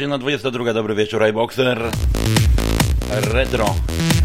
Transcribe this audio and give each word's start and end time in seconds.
godzina 0.00 0.18
22, 0.18 0.72
dobry 0.72 0.94
wieczór, 0.94 1.24
iBoxer. 1.24 1.90
Retro, 3.10 3.74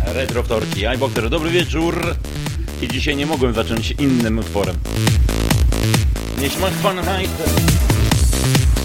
retro 0.06 0.44
wtorki, 0.44 0.86
iBoxer, 0.86 1.30
dobry 1.30 1.50
wieczór. 1.50 2.16
I 2.82 2.88
dzisiaj 2.88 3.16
nie 3.16 3.26
mogłem 3.26 3.54
zacząć 3.54 3.92
innym 3.92 4.40
utworem. 4.40 4.76
Nie 6.42 6.50
śmach 6.50 6.74
fan 6.74 6.98
hype. 6.98 7.44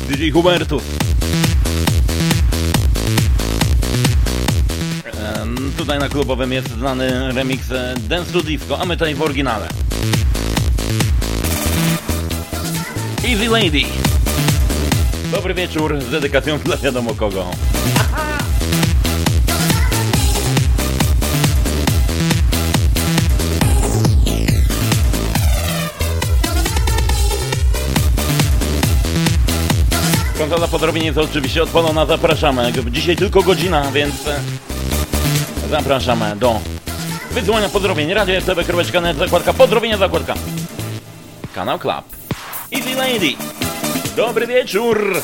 DJ 0.09 0.31
Hubertus. 0.31 0.83
Tutaj 5.77 5.99
na 5.99 6.09
klubowym 6.09 6.53
jest 6.53 6.71
znany 6.71 7.33
remix 7.33 7.69
Dance 8.09 8.33
to 8.33 8.43
Disco, 8.43 8.79
a 8.79 8.85
my 8.85 8.97
tutaj 8.97 9.15
w 9.15 9.23
oryginale. 9.23 9.69
Easy 13.25 13.49
Lady. 13.49 13.85
Dobry 15.33 15.55
wieczór 15.55 16.01
z 16.01 16.11
dedykacją 16.11 16.59
dla 16.59 16.77
wiadomo 16.77 17.15
kogo. 17.15 17.45
Konsola 30.39 30.69
pozdrowień 30.69 31.05
jest 31.05 31.19
oczywiście 31.19 31.63
odpalona, 31.63 32.07
zapraszamy. 32.07 32.73
Dzisiaj 32.91 33.17
tylko 33.17 33.43
godzina, 33.43 33.93
więc 33.93 34.27
e, 34.27 34.41
zapraszamy 35.71 36.37
do 36.37 36.61
wysyłania 37.31 37.69
pozdrowień. 37.69 38.15
Radio 38.15 38.41
FTB.net, 38.41 39.17
zakładka 39.17 39.53
pozdrowienia, 39.53 39.97
zakładka. 39.97 40.35
Kanał 41.55 41.79
Club. 41.79 42.05
Easy 42.73 42.95
Lady. 42.95 43.60
Dobry 44.21 44.47
wieczór! 44.47 45.23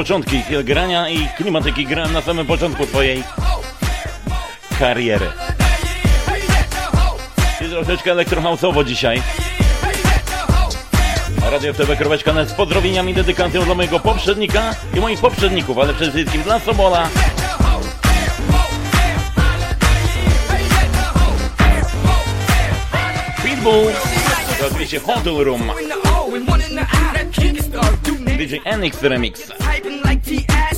Początki 0.00 0.42
grania 0.64 1.08
i 1.08 1.28
klimatyki 1.36 1.86
grałem 1.86 2.12
na 2.12 2.20
samym 2.20 2.46
początku 2.46 2.86
twojej 2.86 3.24
kariery. 4.78 5.26
I 7.60 7.68
troszeczkę 7.70 8.12
elektrohausowo 8.12 8.84
dzisiaj. 8.84 9.22
Radio 11.50 11.72
FTB.net 11.72 12.48
z 12.48 12.52
pozdrowieniami, 12.52 13.14
dedykacją 13.14 13.64
dla 13.64 13.74
mojego 13.74 14.00
poprzednika 14.00 14.74
i 14.94 15.00
moich 15.00 15.20
poprzedników, 15.20 15.78
ale 15.78 15.94
przede 15.94 16.12
wszystkim 16.12 16.42
dla 16.42 16.60
Sobola. 16.60 17.08
Pitbull, 23.44 23.92
to 24.60 24.66
oczywiście 24.66 25.00
Hotel 25.00 25.36
Room. 25.36 25.72
DJ 28.40 28.58
NX 28.62 28.94
Remix. 29.04 29.50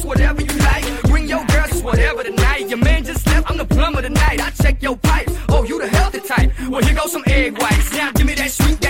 whatever 0.05 0.43
tonight. 0.43 0.83
Your 1.29 1.45
girls, 1.47 1.83
whatever 1.83 2.23
the 2.25 2.31
night. 2.33 2.69
Your 2.69 2.79
man 2.79 3.05
just 3.05 3.25
left, 3.27 3.51
I'm 3.51 3.57
the 3.57 3.65
plumber 3.65 4.03
tonight. 4.03 4.41
I 4.43 4.51
check 4.51 4.83
your 4.83 4.97
pipe. 4.97 5.31
Oh, 5.49 5.63
you 5.63 5.81
the 5.81 5.89
healthy 5.89 6.21
type. 6.21 6.51
Well, 6.69 6.83
here 6.83 6.95
goes 6.95 7.13
some 7.13 7.23
egg 7.27 7.59
whites. 7.59 7.93
Now 7.93 8.11
give 8.13 8.27
me 8.27 8.35
that 8.35 8.51
sweet, 8.51 8.82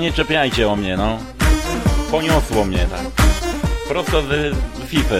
nie 0.00 0.12
czepiajcie 0.12 0.68
o 0.68 0.76
mnie, 0.76 0.96
no. 0.96 1.18
Poniosło 2.10 2.64
mnie 2.64 2.86
tak. 2.90 3.26
Prosto 3.88 4.22
z, 4.22 4.26
z 4.56 4.88
FIFA. 4.88 5.14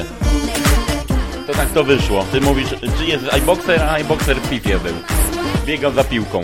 To 1.47 1.53
tak 1.53 1.71
to 1.71 1.85
wyszło. 1.85 2.25
Ty 2.33 2.41
mówisz, 2.41 2.69
czy 2.99 3.05
jest 3.05 3.25
iBoxer, 3.33 3.83
a 3.83 3.99
iBoxer 3.99 4.37
w 4.37 4.47
FIFA 4.47 4.79
był. 4.79 4.95
Biegał 5.67 5.93
za 5.93 6.05
piłką. 6.05 6.43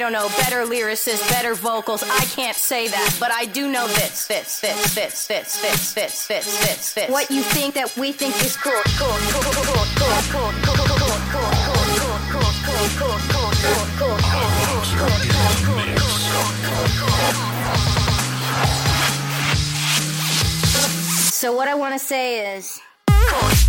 Don't 0.00 0.12
know, 0.12 0.28
better 0.30 0.64
lyricists, 0.64 1.28
better 1.28 1.54
vocals. 1.54 2.02
I 2.02 2.24
can't 2.24 2.56
say 2.56 2.88
that, 2.88 3.16
but 3.20 3.30
I 3.30 3.44
do 3.44 3.70
know 3.70 3.86
this, 3.86 4.26
this, 4.26 4.58
this, 4.60 4.94
this, 4.94 5.26
this, 5.26 5.52
this, 5.60 5.92
this, 5.92 6.26
this, 6.26 6.66
this, 6.66 6.94
this. 6.94 7.10
What 7.10 7.30
you 7.30 7.42
think 7.42 7.74
that 7.74 7.94
we 7.98 8.10
think 8.10 8.34
is 8.42 8.56
cool. 8.56 8.72
Cool, 8.96 9.08
cool, 9.28 9.42
cool, 9.42 9.52
cool, 9.52 9.84
cool, 10.00 10.16
cool, 10.32 10.48
cool, 10.64 10.88
cool, 10.88 10.96
cool, 10.96 11.36
cool, 11.40 11.68
cool, 11.68 12.24
cool, 12.32 12.48
cool, 12.64 12.88
cool, 12.96 13.20
cool, 13.28 13.52
cool, 13.60 13.76
cool, 14.00 14.00
cool, 14.00 14.16
cool, 14.16 14.40
So 21.30 21.52
what 21.54 21.68
I 21.68 21.74
want 21.74 21.92
to 21.92 21.98
say 21.98 22.56
is 22.56 22.80
What 23.06 23.59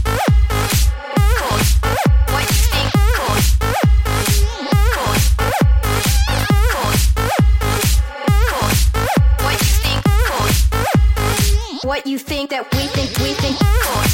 what 11.91 12.07
you 12.07 12.17
think 12.17 12.51
that 12.51 12.63
we 12.73 12.87
think 12.95 13.09
we 13.19 13.33
think 13.33 14.10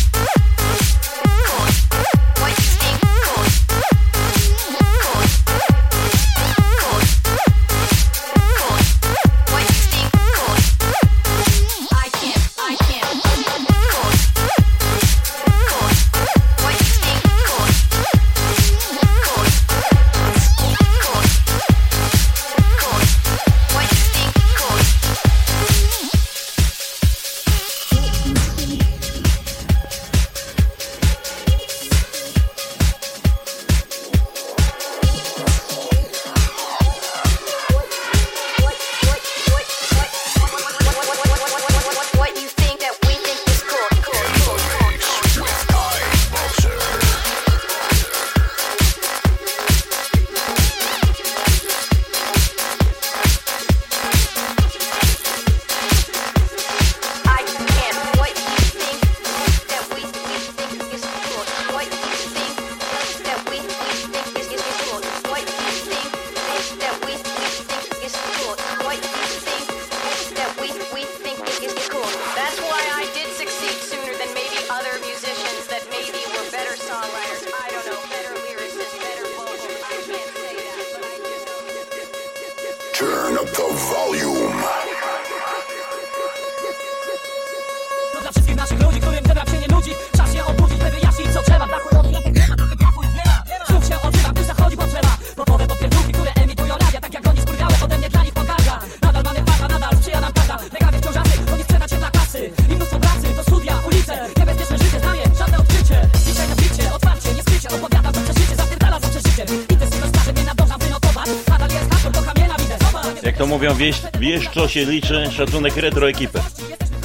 co 114.57 114.67
się 114.67 114.85
liczy, 114.85 115.31
szacunek 115.31 115.77
retro 115.77 116.09
ekipy. 116.09 116.39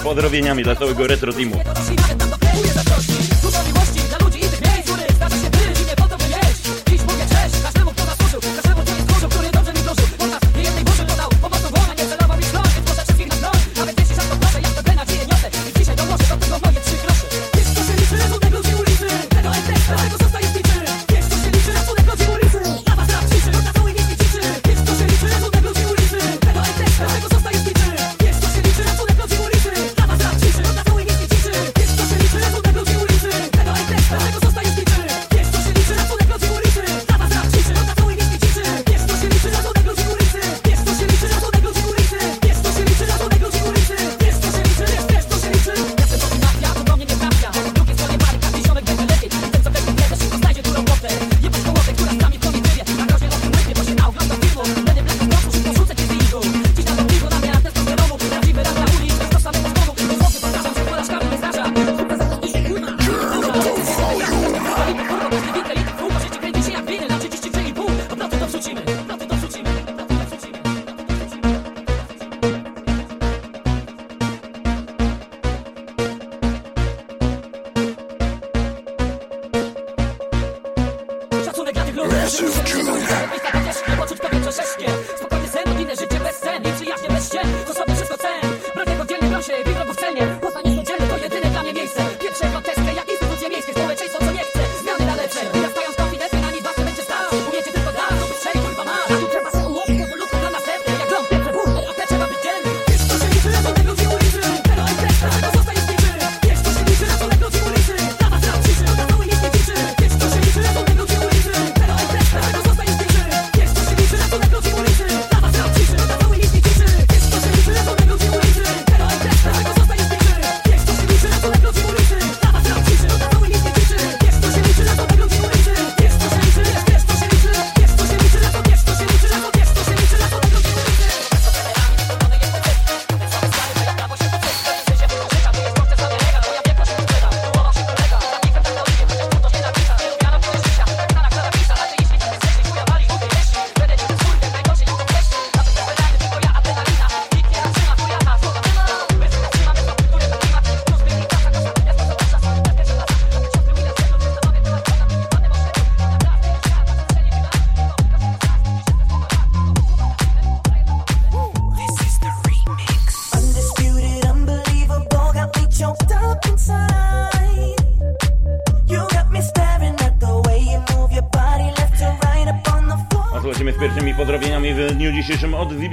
Pozdrowieniami 0.05 0.65
dla 0.65 0.77
całego 0.77 1.07
retro 1.07 1.33
teamu. 1.33 1.57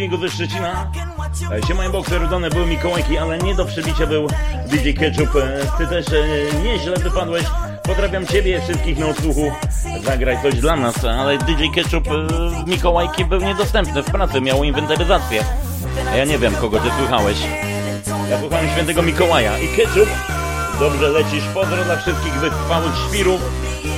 Remigowy 0.10 0.30
ze 0.30 0.36
Szczecina. 0.36 0.92
E, 1.52 1.68
Siemań 1.68 1.92
Boxer, 1.92 2.24
udane 2.24 2.50
były 2.50 2.66
Mikołajki, 2.66 3.18
ale 3.18 3.38
nie 3.38 3.56
do 3.56 3.66
przebicia 3.66 4.08
był 4.08 4.28
DJ 4.66 4.94
Ketchup. 4.94 5.36
E, 5.36 5.66
ty 5.78 5.88
też 5.88 6.06
e, 6.08 6.64
nieźle 6.64 6.98
wypadłeś. 6.98 7.46
Pozdrawiam 7.84 8.28
Ciebie, 8.28 8.62
wszystkich 8.62 8.98
na 8.98 9.08
odsłuchu. 9.08 9.52
Zagraj 10.04 10.42
coś 10.42 10.56
dla 10.56 10.76
nas, 10.76 11.06
ale 11.06 11.38
DJ 11.38 11.64
Ketchup 11.76 12.08
w 12.66 12.68
Mikołajki 12.68 13.26
był 13.26 13.42
niedostępny 13.42 14.04
w 14.04 14.12
pracy, 14.12 14.42
miał 14.42 14.64
inwentaryzację. 14.64 15.44
A 16.12 16.16
ja 16.16 16.26
nie 16.26 16.38
wiem, 16.38 16.56
kogo 16.56 16.80
Ty 16.80 16.90
słuchałeś. 17.00 17.38
Ja 18.30 18.40
słuchałem 18.40 18.70
Świętego 18.70 19.02
Mikołaja 19.02 19.60
i 19.60 19.68
Ketchup. 19.68 20.10
Dobrze 20.80 21.10
lecisz, 21.10 21.44
pozdro 21.54 21.84
dla 21.84 21.98
wszystkich 21.98 22.34
wytrwałych 22.34 22.94
świrów. 23.10 23.42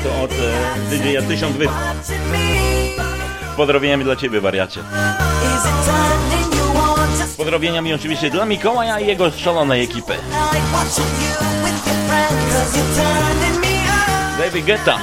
To 0.04 0.24
od 0.24 0.32
e, 0.32 0.90
DJ 0.90 1.28
1000 1.28 1.58
wysp. 1.58 1.74
Pozdrowieniami 3.58 4.04
dla 4.04 4.16
Ciebie, 4.16 4.42
wariacie. 4.42 4.82
Z 7.28 7.36
pozdrowieniami 7.36 7.94
oczywiście 7.94 8.30
dla 8.30 8.46
Mikołaja 8.46 9.00
i 9.00 9.08
jego 9.08 9.32
szalonej 9.32 9.84
ekipy. 9.84 10.14
David 14.38 14.66
Guetta. 14.66 14.98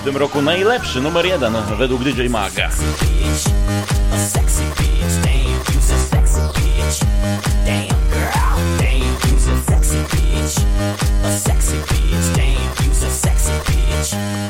W 0.00 0.04
tym 0.04 0.16
roku 0.16 0.42
najlepszy, 0.42 1.00
numer 1.00 1.26
jeden 1.26 1.56
według 1.78 2.02
DJ 2.02 2.28
Maga. 2.28 2.68
A 4.14 4.18
sexy 4.18 4.62
bitch, 4.62 5.22
damn, 5.22 5.62
you's 12.84 13.04
a 13.04 13.10
sexy 13.10 13.50
bitch. 13.64 14.47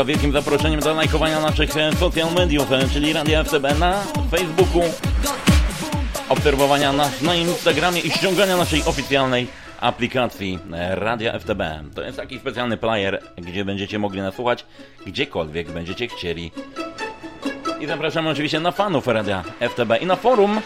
Mega 0.00 0.12
wielkim 0.12 0.32
zaproszeniem 0.32 0.80
do 0.80 0.94
lajkowania 0.94 1.40
naszych 1.40 1.76
e, 1.76 1.92
social 1.96 2.32
mediów, 2.32 2.72
e, 2.72 2.88
czyli 2.88 3.12
Radia 3.12 3.44
FTB 3.44 3.78
na 3.78 4.02
Facebooku, 4.30 4.82
obserwowania 6.28 6.92
nas 6.92 7.20
na 7.22 7.34
Instagramie 7.34 8.00
i 8.00 8.10
ściągania 8.10 8.56
naszej 8.56 8.82
oficjalnej 8.84 9.46
aplikacji 9.80 10.58
e, 10.72 10.94
Radia 10.94 11.38
FTB. 11.38 11.62
To 11.94 12.02
jest 12.02 12.16
taki 12.16 12.38
specjalny 12.38 12.76
player, 12.76 13.22
gdzie 13.36 13.64
będziecie 13.64 13.98
mogli 13.98 14.20
nas 14.20 14.34
słuchać 14.34 14.64
gdziekolwiek 15.06 15.70
będziecie 15.70 16.08
chcieli. 16.08 16.52
I 17.80 17.86
zapraszamy 17.86 18.30
oczywiście 18.30 18.60
na 18.60 18.72
fanów 18.72 19.06
Radia 19.06 19.44
FTB 19.60 20.02
i 20.02 20.06
na 20.06 20.16
forum 20.16 20.60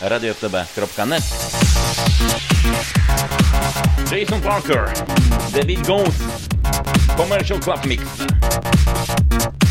radioftb.net 0.00 1.22
Jason 4.12 4.40
Parker, 4.40 4.92
David 5.52 5.86
Ghost, 5.86 6.55
Commercial 7.16 7.58
Club 7.58 7.84
Mix. 7.86 9.65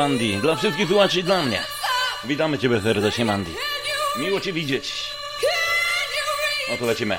Mandy. 0.00 0.38
Dla 0.40 0.56
wszystkich 0.56 0.88
słuchaczy 0.88 1.20
i 1.20 1.24
dla 1.24 1.42
mnie. 1.42 1.62
Witamy 2.24 2.58
Ciebie 2.58 2.80
serdecznie, 2.80 3.24
Mandy. 3.24 3.50
Miło 4.16 4.40
Cię 4.40 4.52
widzieć. 4.52 5.10
No 6.70 6.76
to 6.76 6.86
lecimy. 6.86 7.18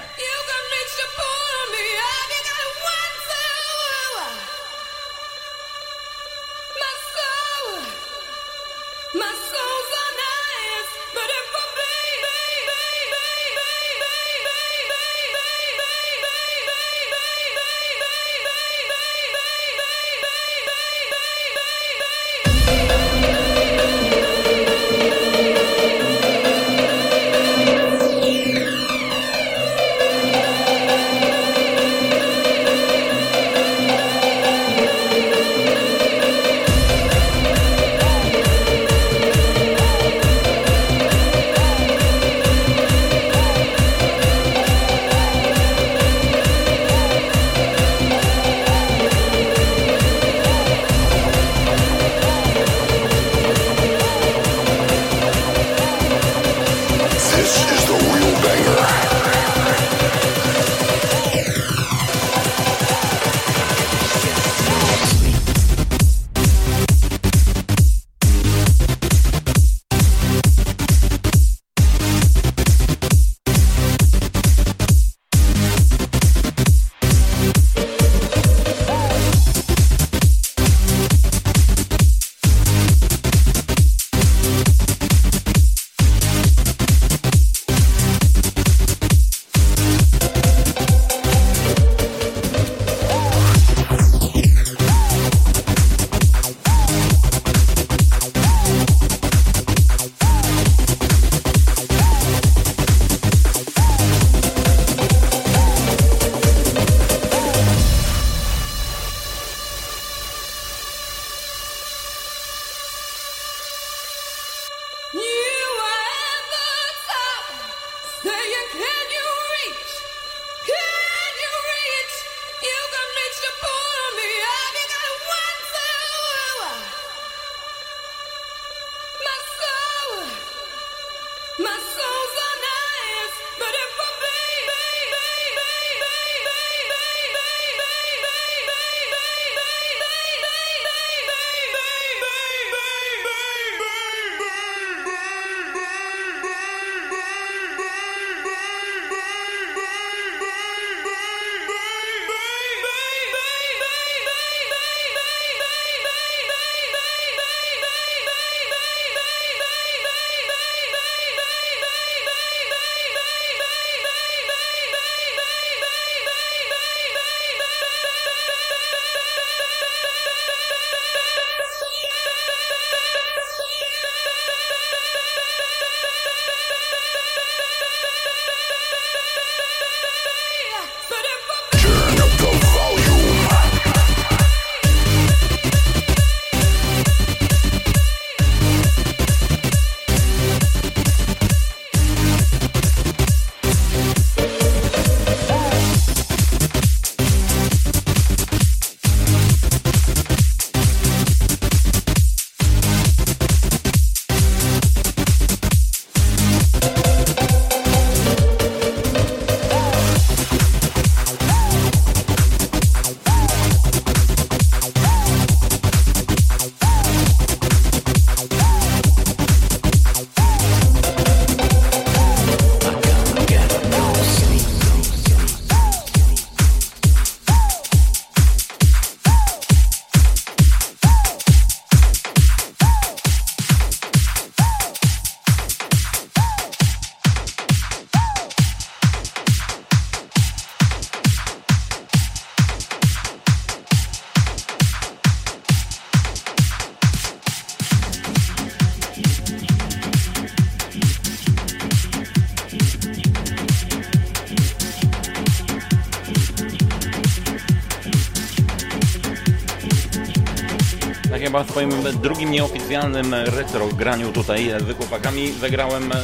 Drugim 262.22 262.52
nieoficjalnym 262.52 263.34
retro 263.34 263.88
graniu 263.88 264.32
tutaj 264.32 264.70
e, 264.70 264.80
z 264.80 264.98
chłopakami 264.98 265.52
zagrałem 265.52 266.12
e, 266.12 266.16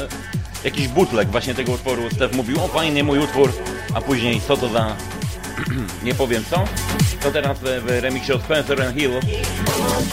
jakiś 0.63 0.87
bootleg 0.87 1.29
właśnie 1.29 1.55
tego 1.55 1.71
utworu. 1.71 2.09
Stef 2.09 2.35
mówił, 2.35 2.63
o 2.63 2.67
fajnie 2.67 3.03
mój 3.03 3.19
utwór, 3.19 3.51
a 3.93 4.01
później 4.01 4.41
co 4.41 4.57
to 4.57 4.69
za... 4.69 4.95
nie 6.03 6.15
powiem 6.15 6.43
co. 6.49 6.63
To 7.23 7.31
teraz 7.31 7.57
w 7.59 7.87
remiksie 7.87 8.33
od 8.33 8.41
Spencer 8.41 8.93
Hill, 8.93 9.11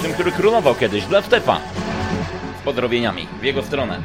tym, 0.02 0.12
który 0.12 0.32
królował 0.32 0.74
kiedyś, 0.74 1.04
dla 1.06 1.22
Stefa. 1.22 1.60
Z 2.60 2.64
pozdrowieniami 2.64 3.28
w 3.40 3.44
jego 3.44 3.62
stronę. 3.62 4.02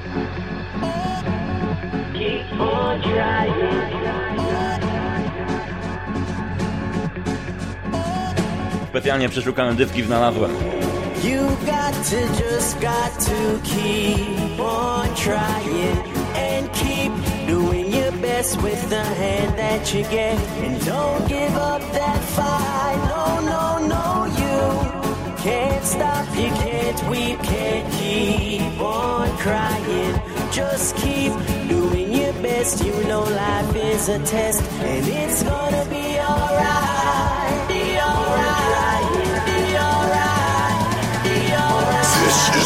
Specjalnie 8.89 9.29
przeszukane 9.29 9.73
dyski 9.73 10.03
znalazłem. 10.03 10.78
You 11.21 11.49
got 11.65 11.93
to 12.05 12.19
just 12.37 12.79
got 12.79 13.19
to 13.19 13.61
keep 13.65 14.57
on 14.57 15.13
trying 15.15 15.97
and 16.33 16.71
keep 16.71 17.11
doing 17.45 17.91
your 17.91 18.11
best 18.13 18.61
with 18.61 18.89
the 18.89 19.03
hand 19.03 19.57
that 19.59 19.93
you 19.93 20.03
get. 20.03 20.37
And 20.63 20.83
don't 20.85 21.27
give 21.27 21.53
up 21.55 21.81
that 21.91 22.21
fight. 22.23 22.99
No, 23.11 23.25
no, 23.53 23.87
no, 23.95 24.25
you 24.39 25.35
can't 25.43 25.83
stop, 25.83 26.25
you 26.37 26.51
can't 26.63 27.09
weep, 27.09 27.39
can't 27.39 27.93
keep 27.95 28.79
on 28.79 29.29
crying. 29.39 30.21
Just 30.51 30.95
keep 30.95 31.33
doing 31.67 32.13
your 32.13 32.33
best. 32.41 32.83
You 32.85 32.93
know 33.03 33.23
life 33.23 33.75
is 33.75 34.07
a 34.07 34.19
test, 34.19 34.63
and 34.63 35.05
it's 35.05 35.43
gonna 35.43 35.85
be 35.89 35.98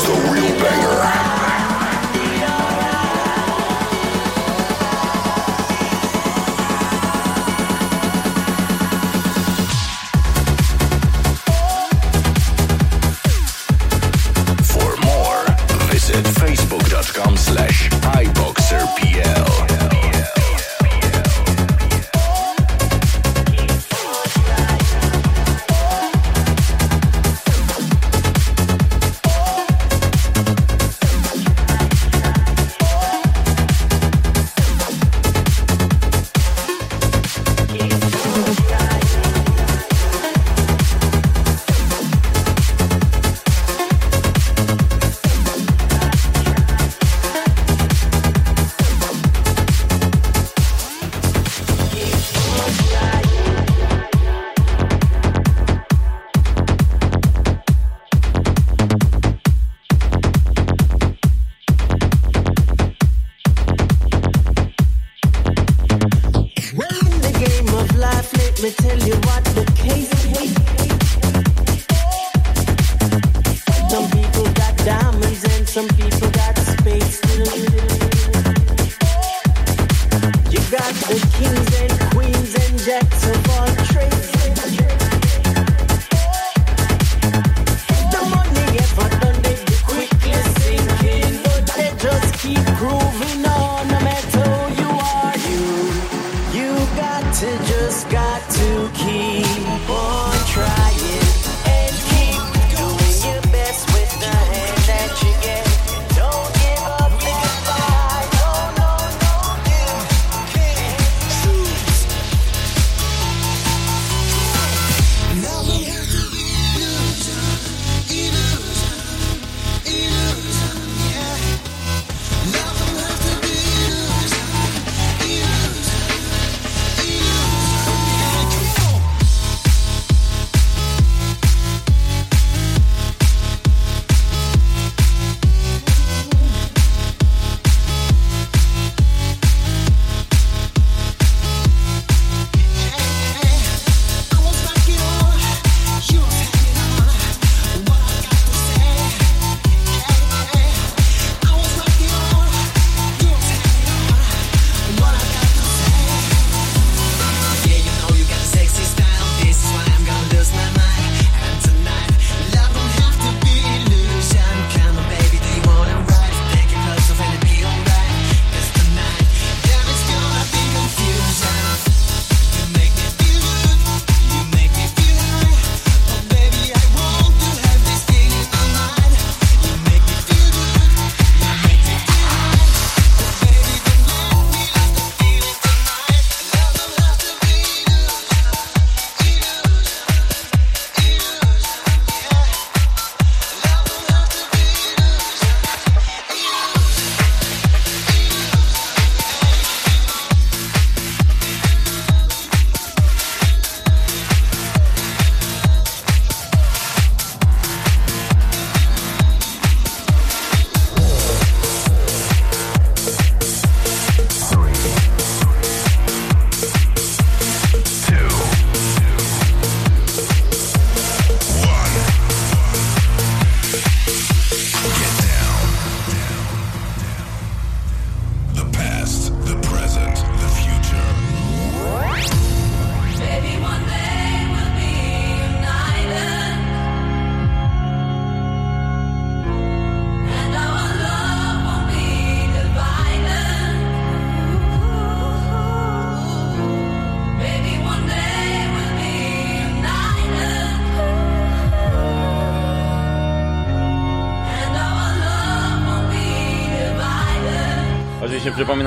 the 0.05 0.13
real 0.31 0.59
banger. 0.59 1.22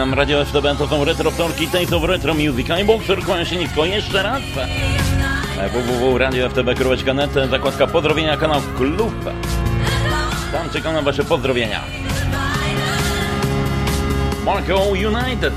Przypominam, 0.07 0.19
Radio 0.19 0.45
FTB 0.45 0.79
to 0.79 0.89
są 0.89 1.05
retro 1.05 1.31
wtorki, 1.31 1.69
Taste 1.69 1.97
of 1.97 2.05
Retro 2.05 2.35
Music. 2.35 2.69
I 2.83 2.85
Boxer, 2.85 3.25
kłania 3.25 3.45
się 3.45 3.57
nisko 3.57 3.85
jeszcze 3.85 4.23
raz. 4.23 4.43
www.radioftb.net, 5.73 7.51
zakładka 7.51 7.87
pozdrowienia, 7.87 8.37
kanał 8.37 8.61
Klub. 8.77 9.25
Tam 10.53 10.71
czekam 10.71 10.95
na 10.95 11.03
wasze 11.03 11.25
pozdrowienia. 11.25 11.81
Marco 14.45 14.77
United. 14.89 15.55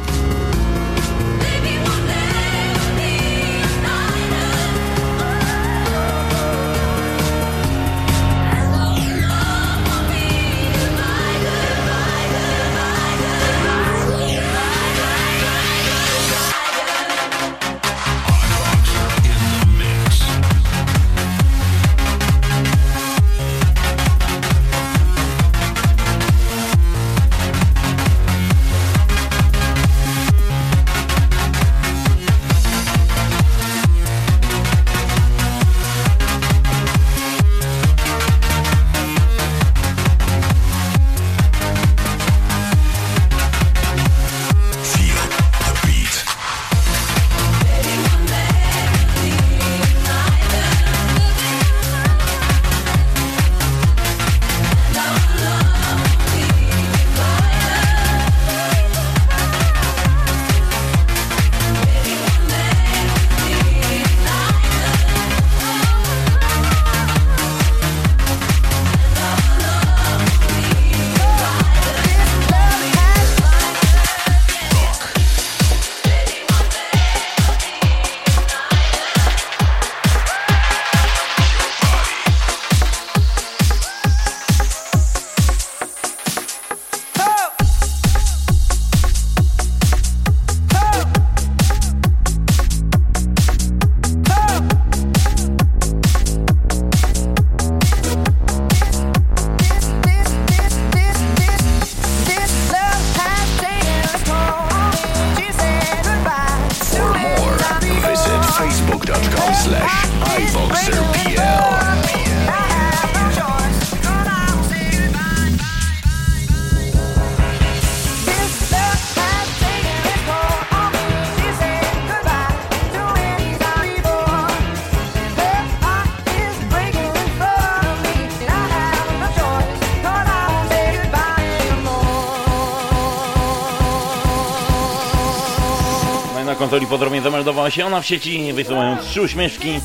Zameldowała 137.79 137.81
się 137.81 137.85
ona 137.85 138.01
w 138.01 138.05
sieci, 138.05 138.53
wysyłając 138.53 139.01
trzy 139.01 139.21
uśmieszki, 139.21 139.81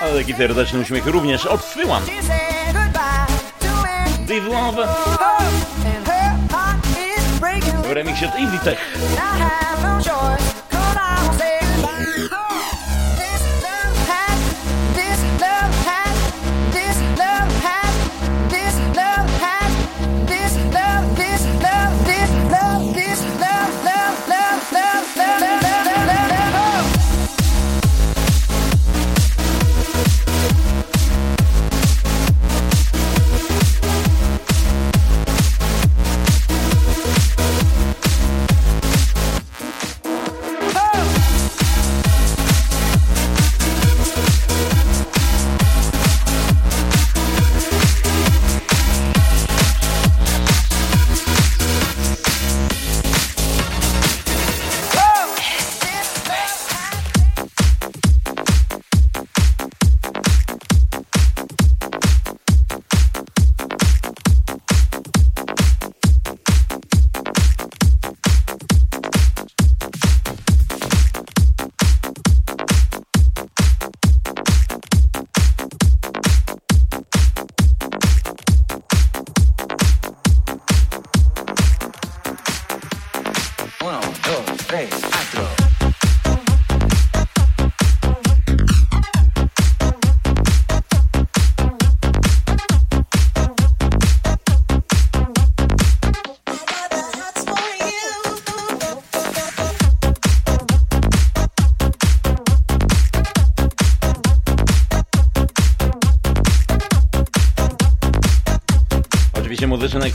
ale 0.00 0.18
taki 0.18 0.34
serdeczny 0.34 0.80
uśmiech 0.80 1.06
również 1.06 1.46
odsyłam. 1.46 2.02
This 4.26 4.44
Love 4.44 4.88
w 7.82 7.92
remiksie 7.92 8.26
od 8.26 8.34
Easy 8.34 8.64
Tech. 8.64 8.98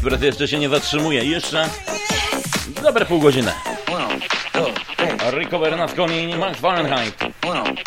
Ekspres 0.02 0.22
jeszcze 0.22 0.48
się 0.48 0.60
nie 0.60 0.70
zatrzymuje. 0.70 1.26
Jeszcze 1.26 1.70
dobre 2.84 3.06
pół 3.06 3.20
godziny. 3.20 3.52
Rico 5.32 5.60
Bernasconi, 5.60 6.36
Max 6.36 6.60
Fahrenheit, 6.60 7.16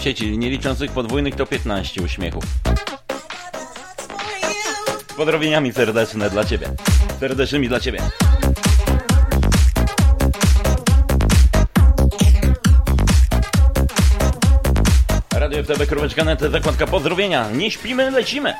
sieci, 0.09 0.37
nie 0.37 0.49
licząc 0.49 0.79
tych 0.79 0.91
podwójnych, 0.91 1.35
to 1.35 1.45
15 1.45 2.01
uśmiechów. 2.01 2.43
Z 5.13 5.15
serdeczne 5.73 6.29
dla 6.29 6.45
Ciebie. 6.45 6.69
Serdecznymi 7.19 7.67
dla 7.67 7.79
Ciebie. 7.79 8.01
Radio 15.31 15.63
FTB, 15.63 15.85
króweczka 15.87 16.23
zakładka 16.51 16.87
pozdrowienia. 16.87 17.51
Nie 17.51 17.71
śpimy, 17.71 18.11
lecimy. 18.11 18.53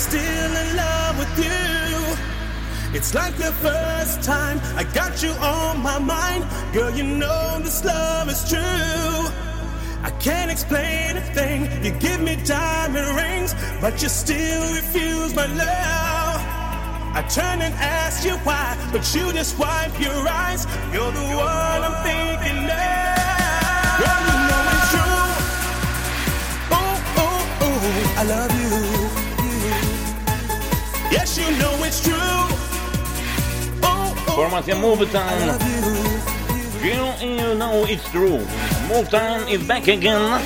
Still 0.00 0.52
in 0.62 0.76
love 0.76 1.18
with 1.18 1.38
you. 1.44 2.96
It's 2.96 3.14
like 3.14 3.36
the 3.36 3.52
first 3.60 4.22
time 4.22 4.58
I 4.74 4.84
got 4.94 5.22
you 5.22 5.30
on 5.30 5.82
my 5.82 5.98
mind. 5.98 6.46
Girl, 6.72 6.90
you 6.90 7.04
know 7.04 7.58
this 7.62 7.84
love 7.84 8.30
is 8.30 8.48
true. 8.48 9.20
I 10.02 10.10
can't 10.18 10.50
explain 10.50 11.18
a 11.18 11.20
thing. 11.34 11.68
You 11.84 11.90
give 12.00 12.20
me 12.22 12.36
diamond 12.44 13.08
rings, 13.14 13.54
but 13.82 14.00
you 14.02 14.08
still 14.08 14.62
refuse 14.72 15.34
my 15.34 15.44
love. 15.44 16.40
I 17.18 17.22
turn 17.28 17.60
and 17.60 17.74
ask 17.74 18.24
you 18.24 18.36
why, 18.48 18.78
but 18.92 19.04
you 19.14 19.30
just 19.34 19.58
wipe 19.58 20.00
your 20.00 20.26
eyes. 20.26 20.64
You're 20.94 21.12
the 21.12 21.26
one 21.36 21.80
I'm 21.88 21.98
thinking 22.08 22.64
of. 22.64 24.00
Girl, 24.00 24.20
you 24.28 24.36
know 24.48 24.62
it's 24.74 24.88
true. 24.94 25.20
Ooh, 26.78 26.96
ooh, 27.22 27.42
ooh, 27.66 28.20
I 28.20 28.22
love 28.24 28.52
you. 28.60 29.09
Yes, 31.10 31.36
you 31.38 31.50
know 31.58 31.84
it's 31.86 32.00
true. 32.00 32.14
Ooh, 33.84 33.86
ooh, 33.86 34.36
Formacja 34.36 34.76
Move 34.76 35.06
Time. 35.12 35.58
you. 36.82 37.28
You 37.28 37.54
know 37.54 37.84
it's 37.88 38.04
true. 38.10 38.40
Move 38.88 39.08
Time 39.10 39.48
is 39.48 39.62
back 39.62 39.88
again. 39.88 40.40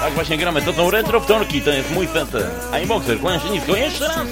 Tak 0.00 0.12
właśnie 0.14 0.38
gramy. 0.38 0.62
To 0.62 0.72
są 0.72 0.90
retro 0.90 1.20
wtorki, 1.20 1.60
to 1.62 1.70
jest 1.70 1.90
mój 1.90 2.06
set. 2.06 2.28
iBoxer, 2.84 3.20
kłania 3.20 3.40
się 3.40 3.50
nisko. 3.50 3.76
Jeszcze 3.76 4.08
raz. 4.08 4.26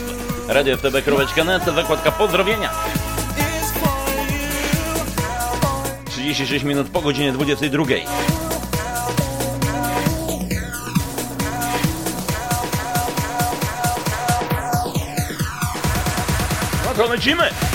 Radio 0.48 0.76
FTB, 0.76 1.02
króweczka 1.04 1.44
net, 1.44 1.64
zakładka 1.64 2.12
pozdrowienia. 2.12 2.70
is 3.38 3.70
for 3.72 3.90
you. 6.06 6.10
36 6.10 6.64
minut 6.64 6.88
po 6.88 7.00
godzinie 7.00 7.32
22. 7.32 7.84
No 17.00 17.08
to 17.08 17.69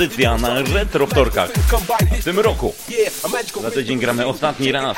audycja 0.00 0.38
na 0.38 0.62
retro 0.62 1.06
wtorkach 1.06 1.50
w 2.20 2.24
tym 2.24 2.38
roku. 2.38 2.74
Za 3.62 3.70
tydzień 3.70 3.98
gramy 3.98 4.26
ostatni 4.26 4.72
raz. 4.72 4.96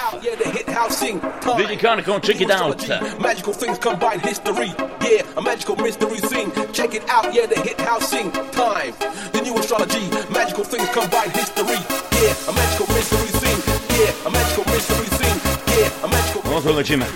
Billy 1.57 1.77
Carco, 1.77 2.21
check 2.21 2.41
it 2.41 2.51
out. 2.51 2.87
Magical 3.19 3.55
things 3.55 3.79
combine 3.79 4.21
history. 4.21 4.73
Yeah, 5.11 5.27
a 5.37 5.41
magical 5.41 5.77
mystery 5.77 6.19
scene. 6.19 6.51
Check 6.73 6.95
it 6.95 7.03
out. 7.11 7.35
Yeah, 7.35 7.49
the 7.49 7.61
hit 7.61 7.81
house 7.81 8.09
sing. 8.09 8.33
Time. 8.33 8.93
The 9.33 9.43
new 9.43 9.59
astrology. 9.59 10.09
Magical 10.31 10.65
things 10.65 10.89
combine 10.95 11.31
history. 11.31 11.79
Yeah, 12.23 12.49
a 12.49 12.53
magical 12.53 12.87
mystery 12.95 13.29
scene. 13.41 13.63
Yeah, 13.99 14.27
a 14.27 14.31
magical 14.31 14.65
mystery 14.75 15.07
scene. 15.07 15.41
Yeah, 15.67 16.05
a 16.05 16.09
magical. 16.09 16.43
No 16.51 16.61
to 16.61 16.73
lecimy. 16.73 17.07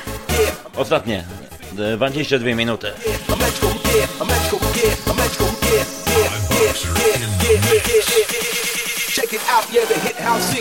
Ostatnie. 0.76 1.24
22 1.76 2.54
minuty. 2.54 2.88
Check 9.12 9.32
it 9.32 9.40
out. 9.48 9.70
Yeah, 9.70 9.84
the 9.84 9.94
hit 10.00 10.16
house. 10.16 10.54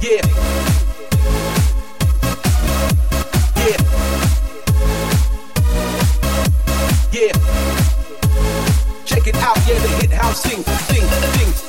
Yeah. 0.00 0.20
Yeah. 3.56 3.76
Yeah. 7.12 7.32
Check 9.04 9.26
it 9.26 9.34
out, 9.36 9.56
yeah, 9.66 9.78
the 9.78 9.88
hit 10.00 10.10
house 10.12 10.42
sing, 10.42 10.62
sing, 10.62 11.02
sing, 11.08 11.67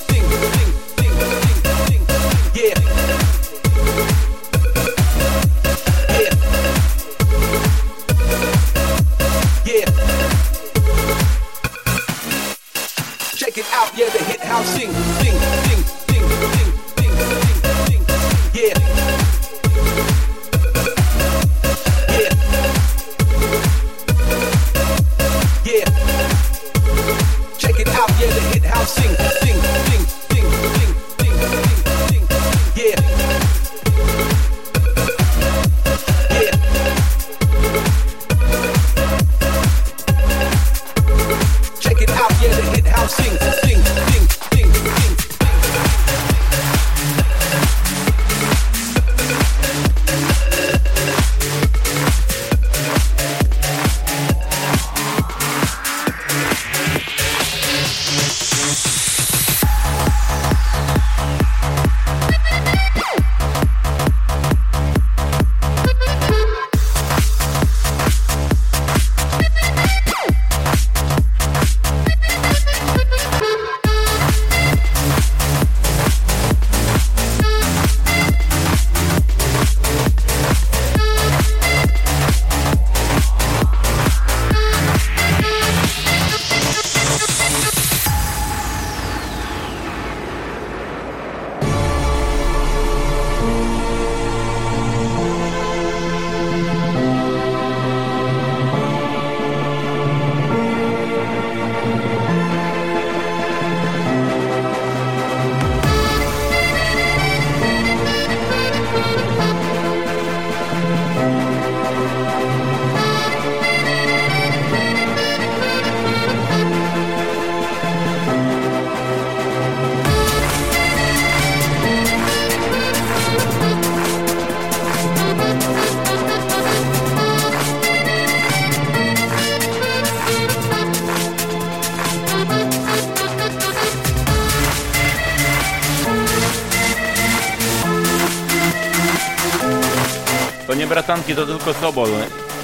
nie 141.30 141.36
to 141.36 141.46
tylko 141.46 141.74
Sobol 141.74 142.10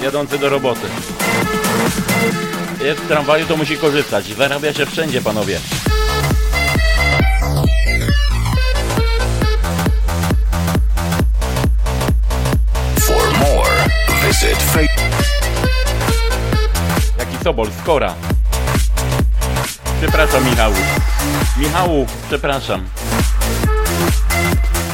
jadący 0.02 0.38
do 0.38 0.48
roboty. 0.48 0.86
Jest 2.84 3.00
w 3.00 3.08
tramwaju, 3.08 3.46
to 3.46 3.56
musi 3.56 3.76
korzystać. 3.76 4.24
Zarabia 4.26 4.72
się 4.72 4.86
wszędzie, 4.86 5.22
panowie. 5.22 5.60
For 13.00 13.38
more, 13.38 13.70
visit. 14.28 14.88
Jaki 17.18 17.44
Sobol, 17.44 17.68
skora. 17.82 18.14
Przepraszam, 20.02 20.50
Michału. 20.50 20.76
Michału, 21.56 22.06
przepraszam. 22.28 22.88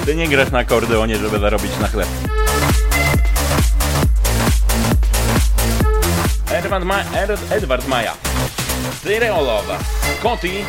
Ty 0.07 0.14
nie 0.14 0.29
grasz 0.29 0.51
na 0.51 0.59
akordeonie, 0.59 1.16
żeby 1.16 1.39
zarobić 1.39 1.73
na 1.81 1.89
chleb. 1.89 2.09
Edward, 6.73 6.87
Ma 6.87 7.05
Ed 7.12 7.39
Edward 7.51 7.87
Maja. 7.87 8.16
Cyreolowa. 9.03 9.79
Koti. 10.23 10.64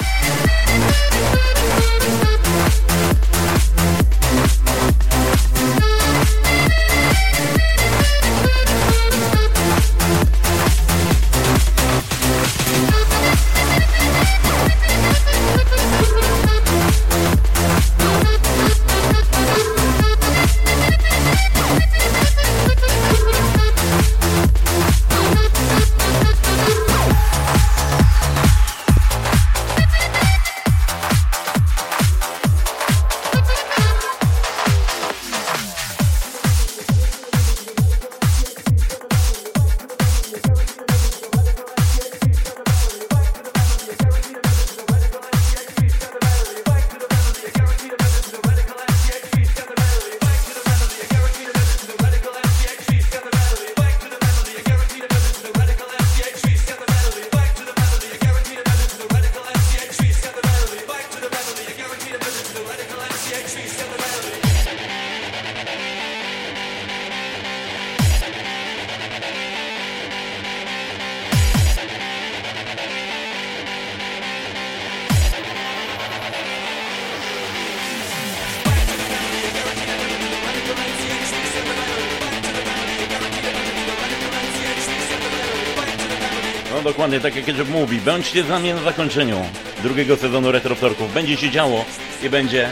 Dokładnie, 87.14 87.32
tak 87.32 87.48
jak 87.48 87.58
Ketchup 87.58 87.70
mówi. 87.70 88.02
Bądźcie 88.02 88.44
z 88.44 88.50
nami 88.50 88.74
na 88.74 88.82
zakończeniu 88.82 89.42
drugiego 89.84 90.18
sezonu 90.18 90.52
Retroftorków. 90.52 91.14
Będzie 91.14 91.38
się 91.38 91.50
działo 91.50 91.86
i 92.24 92.30
będzie 92.30 92.70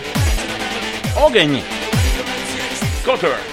ogień! 1.15 1.61
Cutter! 3.05 3.50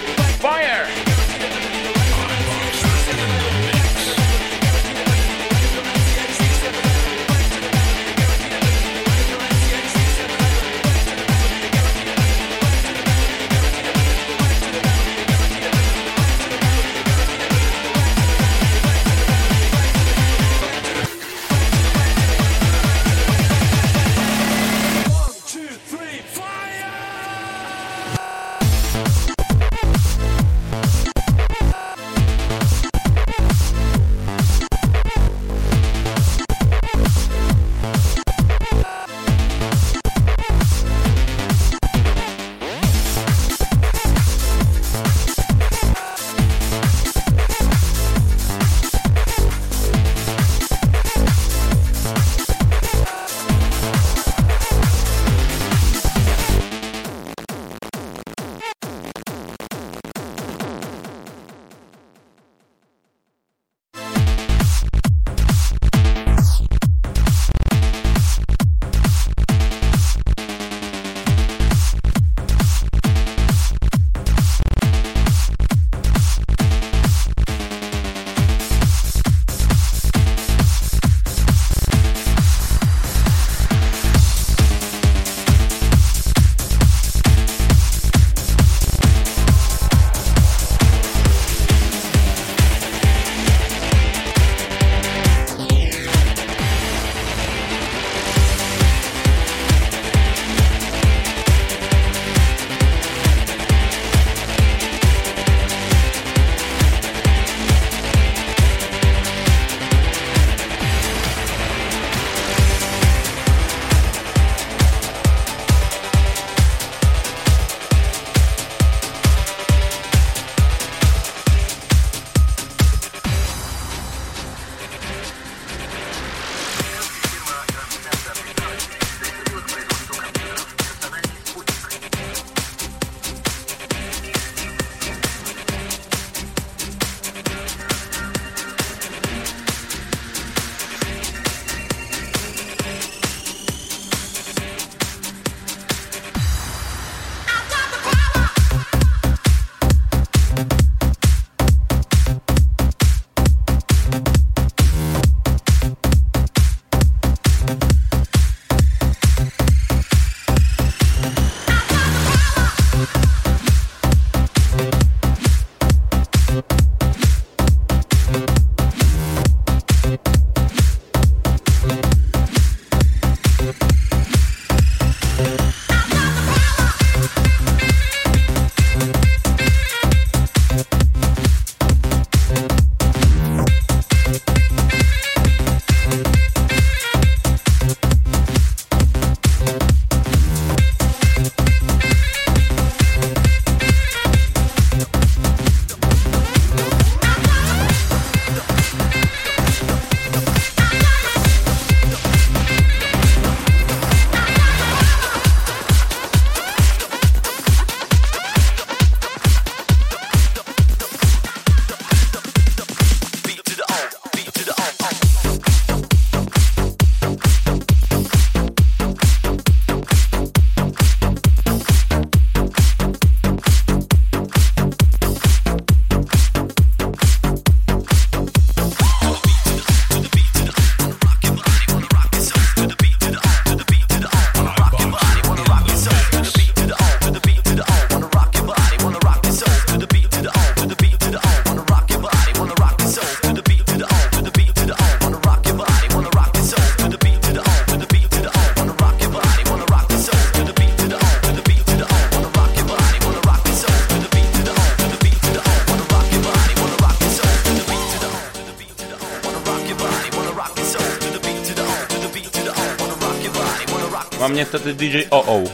mnie 264.58 264.66
wtedy 264.66 264.94
DJ 264.94 265.18
OO. 265.30 265.64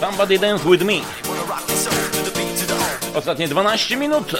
Somebody 0.00 0.38
dance 0.38 0.64
with 0.70 0.82
me. 0.82 1.00
Ostatnie 3.14 3.48
12 3.48 3.96
minut. 3.96 4.32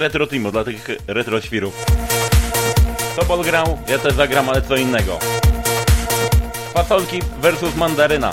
Retro 0.00 0.26
Timo, 0.26 0.50
dla 0.50 0.64
tych 0.64 0.88
retro 1.06 1.40
świrów. 1.40 1.86
Topol 3.16 3.44
grał, 3.44 3.78
ja 3.88 3.98
też 3.98 4.14
zagram, 4.14 4.48
ale 4.48 4.62
co 4.62 4.76
innego. 4.76 5.18
Fasolki 6.74 7.20
versus 7.42 7.76
mandaryna. 7.76 8.30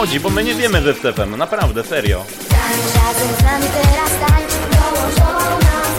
chodzi, 0.00 0.20
bo 0.20 0.30
my 0.30 0.44
nie 0.44 0.54
wiemy 0.54 0.82
ze 0.82 0.94
Stefem, 0.94 1.36
naprawdę, 1.36 1.84
serio. 1.84 2.24
Tańcz 2.48 2.94
razem 2.94 3.28
z 3.40 3.42
nami 3.44 3.66
teraz, 3.74 4.10
tańcz, 4.20 4.52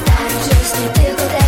tańcz, 0.06 0.46
jeśli 0.48 1.04
tylko 1.04 1.41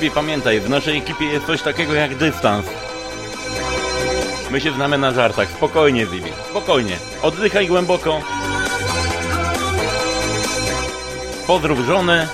Zibi, 0.00 0.10
pamiętaj, 0.10 0.60
w 0.60 0.68
naszej 0.68 0.98
ekipie 0.98 1.24
jest 1.24 1.46
coś 1.46 1.62
takiego 1.62 1.94
jak 1.94 2.14
dystans. 2.14 2.66
My 4.50 4.60
się 4.60 4.72
znamy 4.72 4.98
na 4.98 5.12
żartach. 5.12 5.48
Spokojnie, 5.50 6.06
Zibi. 6.06 6.32
Spokojnie. 6.50 6.96
Oddychaj 7.22 7.66
głęboko. 7.66 8.20
Pozdrów 11.46 11.78
żony, 11.86 12.28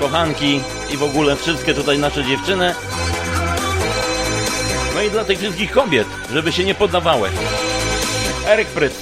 kochanki 0.00 0.60
i 0.90 0.96
w 0.96 1.02
ogóle 1.02 1.36
wszystkie 1.36 1.74
tutaj 1.74 1.98
nasze 1.98 2.24
dziewczyny. 2.24 2.74
No 4.94 5.02
i 5.02 5.10
dla 5.10 5.24
tych 5.24 5.38
wszystkich 5.38 5.70
kobiet, 5.70 6.08
żeby 6.32 6.52
się 6.52 6.64
nie 6.64 6.74
poddawały. 6.74 7.28
Eryk 8.46 8.68
Pryc. 8.68 8.92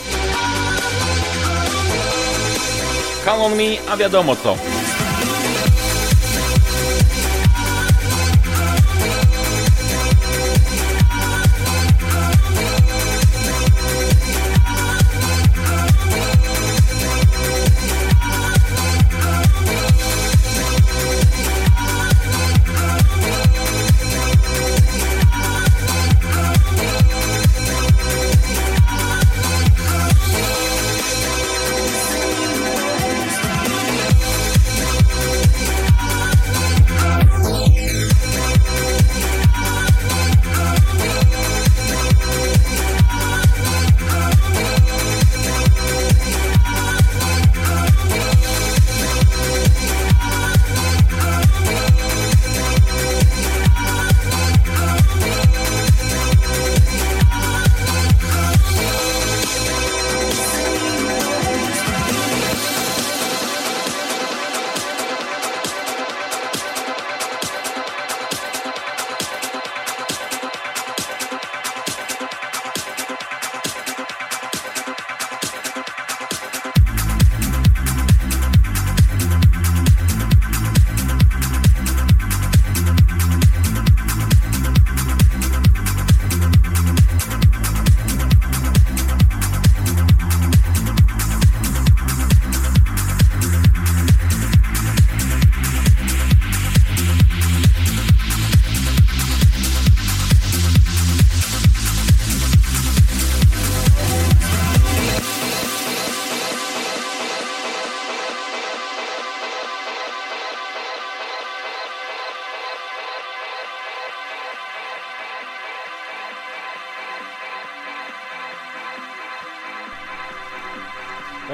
Call 3.24 3.42
on 3.42 3.56
me, 3.56 3.92
a 3.92 3.96
wiadomo 3.96 4.36
co. 4.36 4.79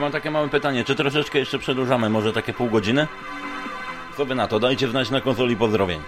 mam 0.07 0.13
takie 0.13 0.31
małe 0.31 0.49
pytanie, 0.49 0.85
czy 0.85 0.95
troszeczkę 0.95 1.39
jeszcze 1.39 1.59
przedłużamy, 1.59 2.11
może 2.11 2.33
takie 2.33 2.53
pół 2.53 2.71
godziny? 2.71 3.07
Co 4.17 4.25
wy 4.25 4.35
na 4.35 4.49
to? 4.49 4.61
Dajcie 4.61 4.89
znać 4.89 5.11
na 5.11 5.21
konsoli 5.21 5.57
pozdrowień. 5.57 6.01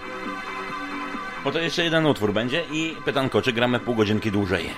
Bo 1.43 1.51
to 1.51 1.59
jeszcze 1.59 1.83
jeden 1.83 2.05
utwór 2.05 2.33
będzie 2.33 2.63
i 2.71 2.95
pytanko, 3.05 3.41
czy 3.41 3.53
gramy 3.53 3.79
pół 3.79 3.95
godzinki 3.95 4.31
dłużej. 4.31 4.69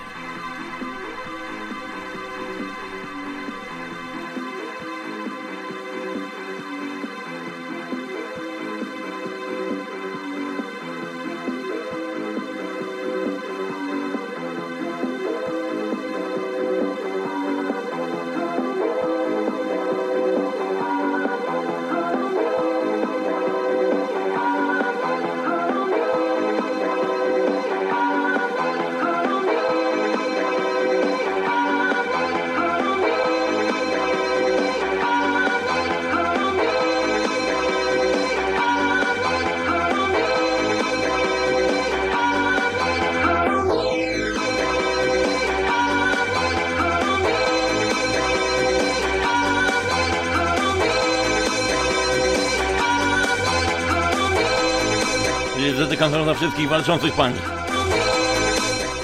Wszystkich 56.42 56.68
walczących 56.68 57.12
pań. 57.12 57.32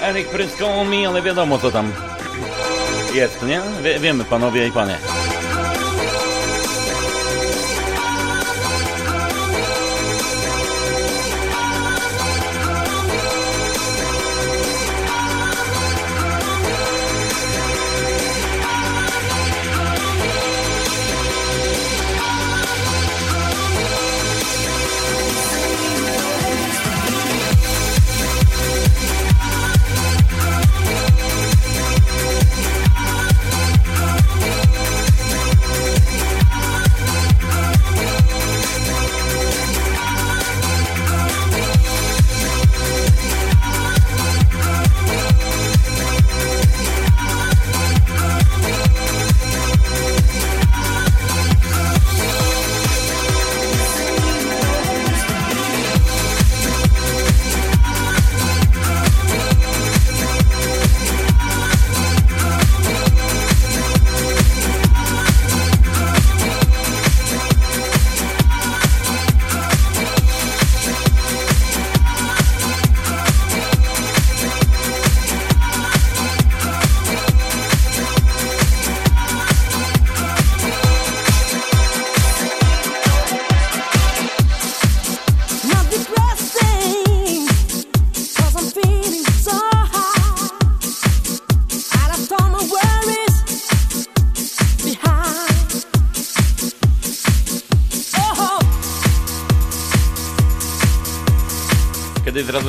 Erik 0.03 0.29
pryskał 0.29 0.85
mi, 0.85 1.07
ale 1.07 1.23
wiadomo 1.23 1.59
co 1.59 1.71
tam 1.71 1.93
jest, 3.15 3.43
nie? 3.43 3.61
Wie, 3.83 4.01
wiemy 4.01 4.25
panowie 4.25 4.67
i 4.67 4.73
panie. 4.73 4.99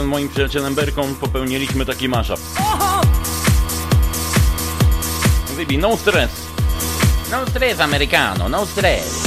Moim 0.09 0.29
przyjacielem 0.29 0.75
Berką 0.75 1.15
popełniliśmy 1.15 1.85
taki 1.85 2.09
mashup. 2.09 2.39
Zibi, 5.57 5.77
no 5.77 5.97
stress. 5.97 6.31
No 7.31 7.45
stress, 7.47 7.79
americano, 7.79 8.49
no 8.49 8.65
stress. 8.65 9.23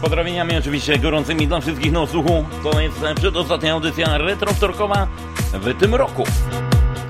Pozdrowieniami 0.00 0.56
oczywiście 0.56 0.98
gorącymi 0.98 1.48
dla 1.48 1.60
wszystkich 1.60 1.92
na 1.92 2.06
słuchu. 2.06 2.44
To 2.62 2.80
jest 2.80 2.96
przedostatnia 3.16 3.72
audycja 3.72 4.18
retrowtorkowa 4.18 5.06
w 5.52 5.78
tym 5.78 5.94
roku. 5.94 6.24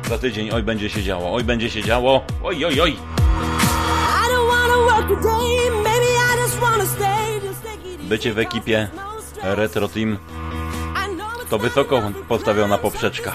Za 0.08 0.18
tydzień, 0.18 0.50
oj 0.50 0.62
będzie 0.62 0.90
się 0.90 1.02
działo, 1.02 1.34
oj 1.34 1.44
będzie 1.44 1.70
się 1.70 1.82
działo, 1.82 2.24
oj 2.42 2.64
oj 2.64 2.80
oj. 2.80 2.96
Bycie 8.00 8.32
w 8.34 8.38
ekipie 8.38 8.88
Retro 9.42 9.88
Team 9.88 10.18
to 11.48 11.58
vysoko 11.58 12.12
postavil 12.28 12.68
na 12.68 12.78
popřečka. 12.78 13.34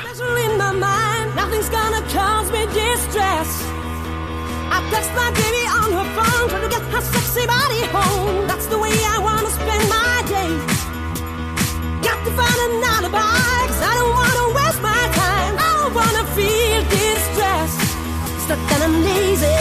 Stuck 18.46 18.72
and 18.72 18.84
I'm 18.84 19.04
lazy. 19.04 19.58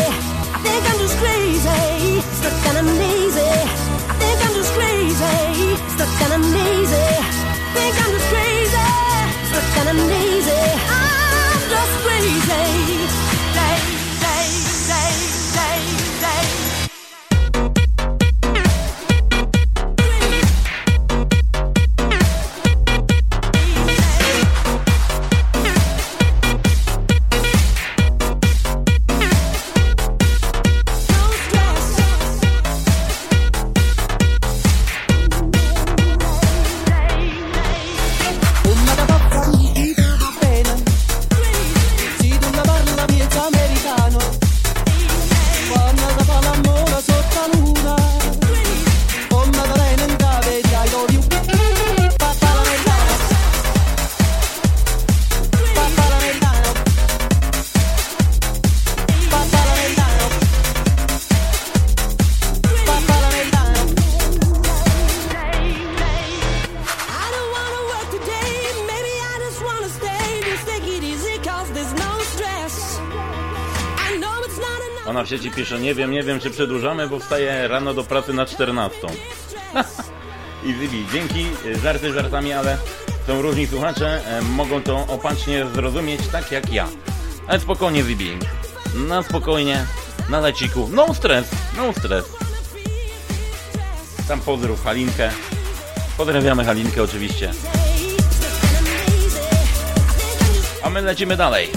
I 0.54 0.58
think 0.62 0.84
I'm 0.90 0.98
just 0.98 1.16
crazy. 1.18 2.20
Stuck 2.36 2.66
and 2.68 2.78
I'm 2.78 2.98
lazy. 2.98 3.83
just 4.64 4.76
crazy, 4.76 5.76
stuck 5.88 6.22
and 6.32 6.32
an. 6.54 7.04
Think 7.74 7.94
I'm 8.02 8.12
just 8.12 8.28
crazy, 8.32 8.86
stuck 9.50 9.78
on 9.80 9.88
an 9.88 10.10
easy. 10.10 11.03
Pisze, 75.56 75.78
nie 75.78 75.94
wiem, 75.94 76.10
nie 76.10 76.22
wiem 76.22 76.40
czy 76.40 76.50
przedłużamy, 76.50 77.08
bo 77.08 77.18
wstaję 77.18 77.68
rano 77.68 77.94
do 77.94 78.04
pracy 78.04 78.32
na 78.32 78.46
14. 78.46 78.98
I 80.66 80.72
Zibi, 80.72 81.06
dzięki, 81.12 81.46
żarty 81.82 82.12
żartami, 82.12 82.52
ale 82.52 82.78
są 83.26 83.42
różni 83.42 83.66
słuchacze, 83.66 84.20
e, 84.26 84.42
mogą 84.42 84.82
to 84.82 85.06
opacznie 85.06 85.66
zrozumieć 85.74 86.20
tak 86.32 86.52
jak 86.52 86.72
ja. 86.72 86.88
Ale 87.46 87.60
spokojnie 87.60 88.02
Zibi, 88.02 88.38
na 88.94 89.22
spokojnie, 89.22 89.86
na 90.28 90.40
leciku, 90.40 90.88
no 90.92 91.14
stres, 91.14 91.48
no 91.76 91.92
stres. 91.92 92.24
Tam 94.28 94.40
pozdrów 94.40 94.84
Halinkę, 94.84 95.30
pozdrawiamy 96.16 96.64
Halinkę 96.64 97.02
oczywiście. 97.02 97.50
A 100.82 100.90
my 100.90 101.02
lecimy 101.02 101.36
dalej. 101.36 101.68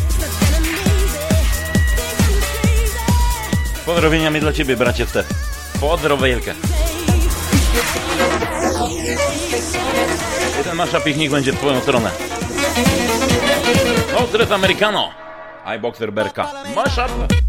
Pozdrowieniami 3.88 4.40
dla 4.40 4.54
Ciebie, 4.54 4.78
bracie 4.78 5.06
Stef. 5.06 5.28
Pozdro 5.82 6.18
wielkie. 6.18 6.54
I 10.62 10.64
ten 10.64 10.76
masza 10.76 11.00
piknik 11.00 11.32
będzie 11.32 11.52
w 11.52 11.56
Twoją 11.56 11.82
stronę. 11.82 12.12
Stres 14.30 14.52
Americano. 14.52 15.10
iBoxer 15.76 16.14
Berka. 16.14 16.52
Mashup. 16.76 17.47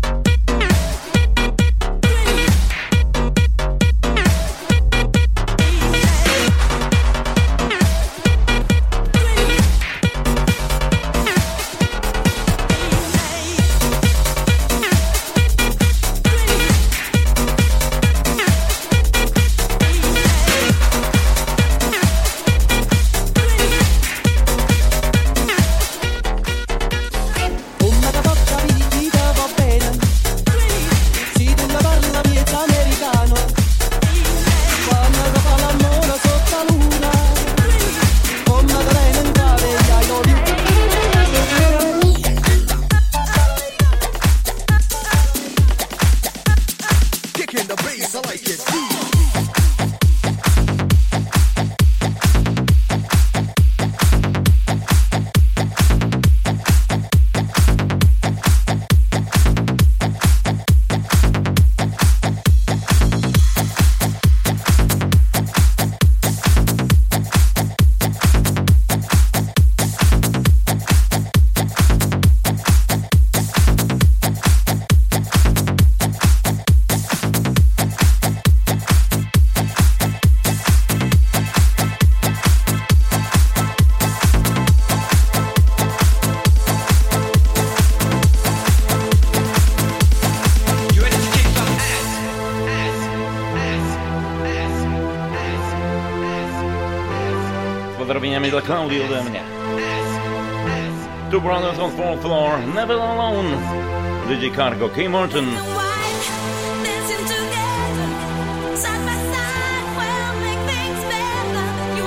You're 104.58 104.70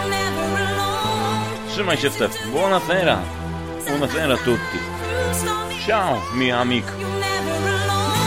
never 0.09 0.61
alone. 0.61 1.45
Trzymaj 1.69 1.97
się, 1.97 2.09
Stef. 2.09 2.47
Buonasera. 2.51 3.17
Buonasera 3.87 4.37
tutti. 4.37 4.77
Ciao, 5.87 6.21
mi 6.35 6.51
amic. 6.51 6.85
You're 6.85 7.19
never 7.19 7.73
alone. 7.73 8.17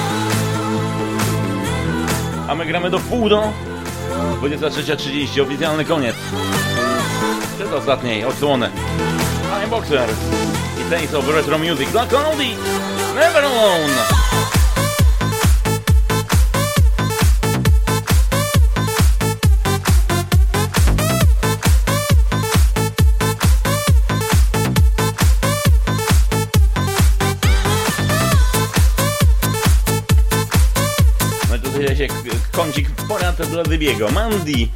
A 2.48 2.54
my 2.54 2.66
gramy 2.66 2.90
do 2.90 2.98
pół 2.98 3.28
do 3.28 3.52
23.30, 4.40 5.42
oficjalny 5.42 5.84
koniec. 5.84 6.16
Przedostatniej 7.54 8.24
odsłony. 8.24 8.70
I'm 9.64 9.70
Boxer 9.70 10.08
i 10.80 10.90
Taste 10.90 11.18
of 11.18 11.28
Retro 11.28 11.58
Music 11.58 11.90
dla 11.90 12.06
Cody. 12.06 12.48
Never 13.14 13.44
Alone. 13.44 14.13
Kącik 32.74 32.90
porad 33.08 33.36
dla 33.50 33.64
Zybiego. 33.64 34.08
Mandy 34.10 34.52
i 34.52 34.68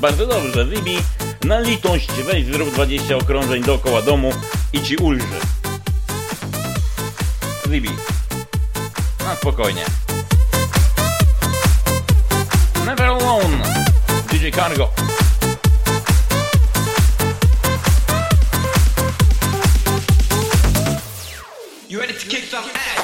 bardzo 0.00 0.26
dobrze, 0.26 0.66
Zybi 0.66 0.98
na 1.44 1.60
litość 1.60 2.08
weź 2.26 2.44
zrób 2.46 2.74
20 2.74 3.16
okrążeń 3.16 3.62
dookoła 3.62 4.02
domu 4.02 4.32
i 4.72 4.82
ci 4.82 4.96
ulży. 4.96 5.26
Zybi. 7.68 7.90
Na 9.24 9.36
spokojnie. 9.36 9.84
Never 12.86 13.06
Alone. 13.06 13.62
DJ 14.32 14.50
Cargo. 14.50 14.90
You 21.88 22.00
ready 22.00 22.14
to 22.14 22.26
kick 22.28 22.44
some 22.50 22.64
ass? 22.64 22.95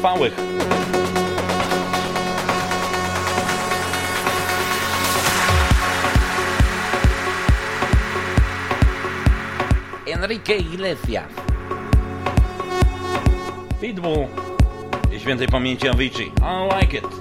Wytrwałych. 0.00 0.34
Enrique 10.06 10.56
Iglesias. 10.56 11.32
Pitbull 13.80 14.26
świętej 15.18 15.48
pamięci 15.48 15.88
Avicii. 15.88 16.32
I 16.42 16.80
like 16.80 16.96
it. 16.98 17.19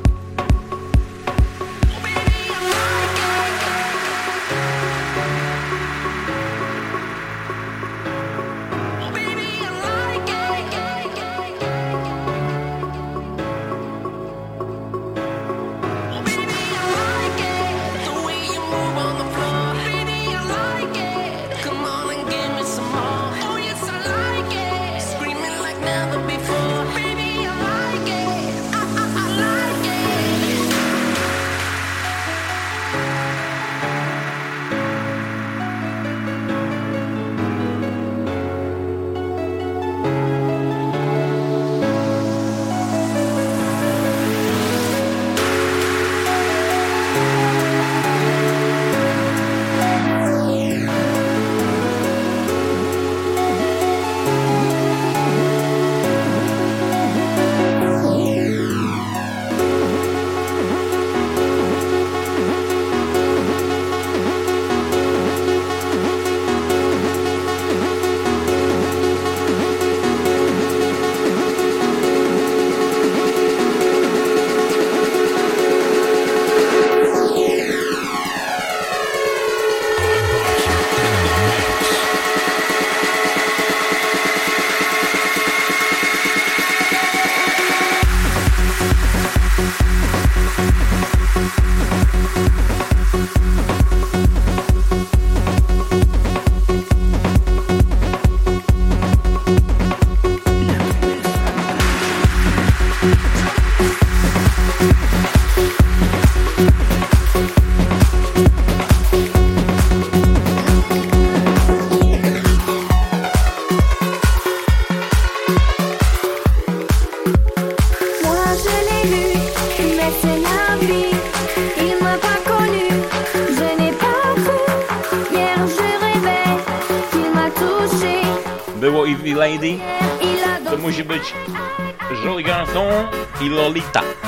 Lolita. 133.80 134.19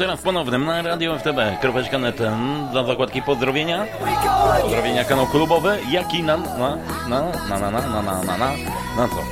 jeszcze 0.00 0.12
raz 0.12 0.22
ponownym 0.22 0.64
na 0.64 0.82
Radio 0.82 1.18
FTB.net 1.18 2.16
dla 2.72 2.84
zakładki 2.84 3.22
pozdrowienia. 3.22 3.86
Pozdrowienia 4.62 5.04
kanał 5.04 5.26
klubowy, 5.26 5.78
jak 5.90 6.14
i 6.14 6.22
na, 6.22 6.36
na, 6.36 6.76
na, 7.08 7.22
na, 7.48 7.58
na, 7.58 7.70
na, 7.70 7.80
na, 7.80 8.02
na, 8.02 8.22
na, 8.22 8.36
na, 8.36 8.52
na 8.96 9.08
co? 9.08 9.22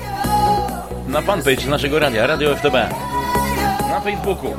Na 1.06 1.22
fanpage 1.22 1.66
naszego 1.66 1.98
radia, 1.98 2.26
Radio 2.26 2.56
FTB. 2.56 2.74
Na 3.88 4.00
Facebooku. 4.00 4.54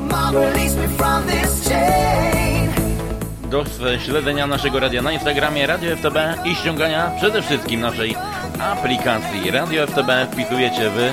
Do 3.50 3.64
śledzenia 3.98 4.46
naszego 4.46 4.80
radia 4.80 5.02
na 5.02 5.12
Instagramie, 5.12 5.66
Radio 5.66 5.96
FTB 5.96 6.16
i 6.44 6.54
ściągania 6.54 7.10
przede 7.18 7.42
wszystkim 7.42 7.80
naszej 7.80 8.16
aplikacji 8.60 9.50
Radio 9.50 9.86
FTB 9.86 10.10
wpisujecie 10.32 10.90
w 10.90 11.12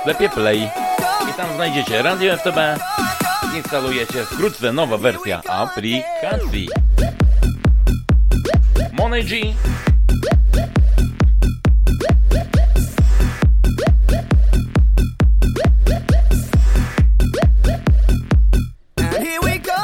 sklepie 0.00 0.28
Play. 0.28 0.85
Tam 1.36 1.54
znajdziecie 1.54 2.02
Radio 2.02 2.36
FTB, 2.36 2.58
instalujecie 3.56 4.24
wkrótce 4.24 4.72
nowa 4.72 4.98
wersja 4.98 5.42
aplikacji. 5.48 6.68
MoneG 8.92 9.28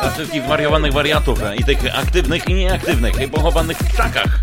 Dla 0.00 0.10
wszystkich 0.10 0.42
zwariowanych 0.42 0.92
wariatów 0.92 1.42
e, 1.42 1.56
i 1.56 1.64
tych 1.64 1.98
aktywnych 1.98 2.48
i 2.48 2.54
nieaktywnych, 2.54 3.20
i 3.20 3.28
pochowanych 3.28 3.78
w 3.78 3.92
krzakach. 3.92 4.40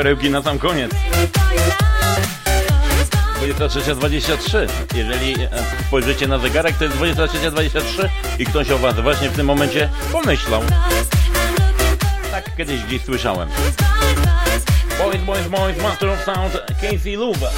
Perełki 0.00 0.30
na 0.30 0.42
sam 0.42 0.58
koniec. 0.58 0.92
23.23. 3.40 4.68
Jeżeli 4.94 5.34
e, 5.42 5.48
spojrzycie 5.86 6.28
na 6.28 6.38
zegarek, 6.38 6.76
to 6.76 6.84
jest 6.84 6.96
23.23 6.96 8.08
i 8.38 8.46
ktoś 8.46 8.70
o 8.70 8.78
Was 8.78 9.00
właśnie 9.00 9.30
w 9.30 9.36
tym 9.36 9.46
momencie 9.46 9.88
pomyślał. 10.12 10.62
Tak 12.30 12.56
kiedyś 12.56 12.82
gdzieś 12.82 13.02
słyszałem. 13.02 13.48
Boys, 14.98 15.22
boys, 15.24 15.48
boys, 15.48 15.82
master 15.82 16.08
of 16.08 16.24
sound, 16.24 16.52
Casey 16.80 17.16
Luba. 17.16 17.50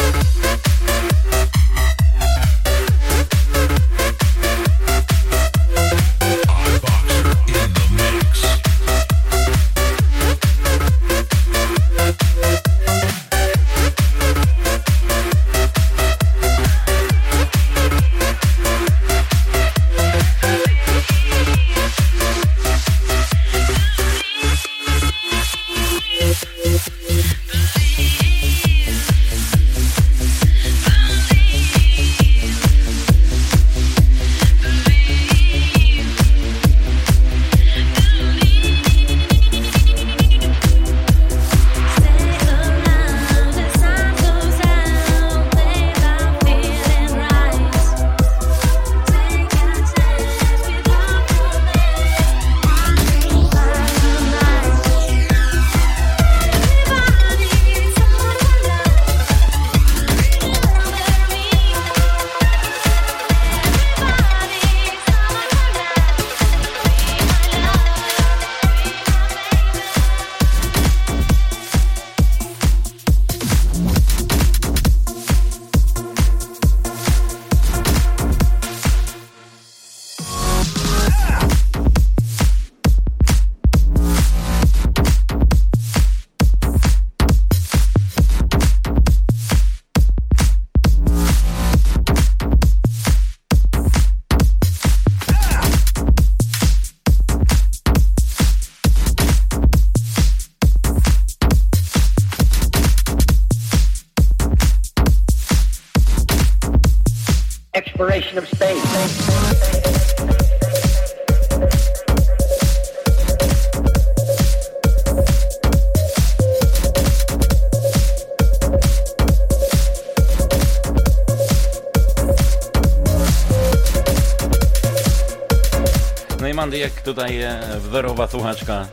Tutaj 127.15 127.43
e, 127.43 127.61
wzorowa 127.79 128.27
słuchaczka, 128.27 128.87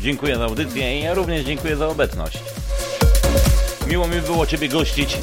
dziękuję 0.00 0.36
za 0.36 0.44
audycję 0.44 0.98
i 0.98 1.02
ja 1.02 1.14
również 1.14 1.44
dziękuję 1.44 1.76
za 1.76 1.88
obecność. 1.88 2.38
Miło 3.86 4.08
mi 4.08 4.20
było 4.20 4.46
Ciebie 4.46 4.68
gościć, 4.68 5.18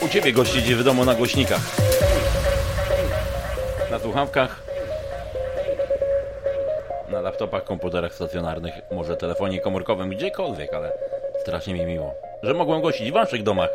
u 0.00 0.08
Ciebie 0.08 0.32
gościć 0.32 0.74
w 0.74 0.84
domu 0.84 1.04
na 1.04 1.14
głośnikach, 1.14 1.60
na 3.90 3.98
słuchawkach, 3.98 4.62
na 7.08 7.20
laptopach, 7.20 7.64
komputerach 7.64 8.14
stacjonarnych, 8.14 8.74
może 8.90 9.16
telefonie 9.16 9.60
komórkowym, 9.60 10.10
gdziekolwiek, 10.10 10.74
ale 10.74 10.92
strasznie 11.42 11.74
mi 11.74 11.86
miło, 11.86 12.14
że 12.42 12.54
mogłem 12.54 12.82
gościć 12.82 13.10
w 13.10 13.14
Waszych 13.14 13.42
domach 13.42 13.70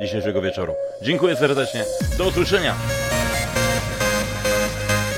dzisiejszego 0.00 0.42
wieczoru. 0.42 0.74
Dziękuję 1.02 1.36
serdecznie, 1.36 1.84
do 2.18 2.24
usłyszenia! 2.24 2.74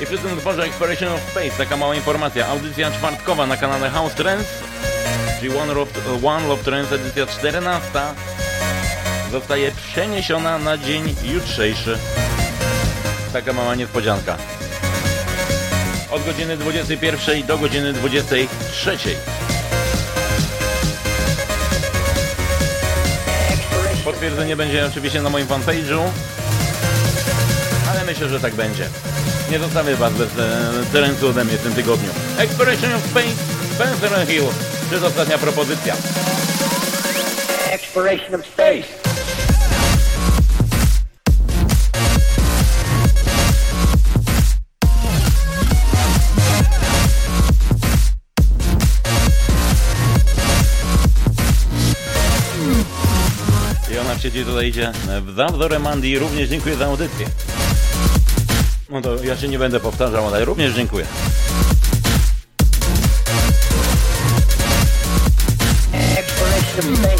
Tym 0.09 0.37
utworze 0.37 0.63
Exploration 0.63 1.13
of 1.13 1.21
Space, 1.31 1.57
taka 1.57 1.77
mała 1.77 1.95
informacja, 1.95 2.47
audycja 2.47 2.91
czwartkowa 2.91 3.47
na 3.47 3.57
kanale 3.57 3.89
House 3.89 4.13
Trends, 4.13 4.47
czyli 5.39 5.57
One 5.57 5.73
Love, 5.73 5.91
One 6.27 6.47
Love 6.47 6.63
Trends 6.63 6.91
edycja 6.91 7.25
14 7.27 7.89
zostaje 9.31 9.71
przeniesiona 9.71 10.57
na 10.57 10.77
dzień 10.77 11.15
jutrzejszy. 11.23 11.97
Taka 13.33 13.53
mała 13.53 13.75
niespodzianka. 13.75 14.37
Od 16.11 16.25
godziny 16.25 16.57
21 16.57 17.45
do 17.45 17.57
godziny 17.57 17.93
23. 17.93 18.97
Potwierdzenie 24.03 24.55
będzie 24.55 24.85
oczywiście 24.85 25.21
na 25.21 25.29
moim 25.29 25.47
fanpage'u, 25.47 26.01
ale 27.91 28.05
myślę, 28.05 28.29
że 28.29 28.39
tak 28.39 28.55
będzie. 28.55 28.89
Nie 29.51 29.59
zostawię 29.59 29.95
Was 29.95 30.13
bez 30.13 30.29
e, 30.39 30.85
terencu 30.91 31.27
ode 31.27 31.45
mnie 31.45 31.57
w 31.57 31.61
tym 31.61 31.73
tygodniu. 31.73 32.09
Exploration 32.37 32.93
of 32.93 33.01
Space, 33.03 33.35
Spencer 33.75 34.27
Hill. 34.27 34.43
Przedostatnia 34.89 35.37
propozycja. 35.37 35.95
Exploration 37.71 38.35
of 38.35 38.45
space. 38.45 38.83
I 53.93 53.97
ona 53.97 54.15
w 54.15 54.21
sieci 54.21 54.45
tutaj 54.45 54.67
idzie 54.67 54.91
w 55.21 55.35
zawzorem 55.35 55.81
Mandy. 55.81 56.19
Również 56.19 56.49
dziękuję 56.49 56.75
za 56.75 56.85
audycję. 56.85 57.27
No 58.99 59.03
to 59.03 59.23
ja 59.23 59.37
się 59.37 59.47
nie 59.47 59.59
będę 59.59 59.79
powtarzał, 59.79 60.27
ale 60.27 60.45
również 60.45 60.73
dziękuję. 60.73 61.05
Exploration 65.93 67.18